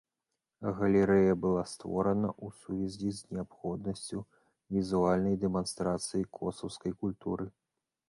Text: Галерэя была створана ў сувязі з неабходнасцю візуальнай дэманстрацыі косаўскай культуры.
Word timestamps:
Галерэя 0.77 1.33
была 1.43 1.63
створана 1.73 2.29
ў 2.31 2.47
сувязі 2.63 3.09
з 3.19 3.37
неабходнасцю 3.37 4.19
візуальнай 4.81 5.41
дэманстрацыі 5.47 6.29
косаўскай 6.41 6.93
культуры. 7.05 7.45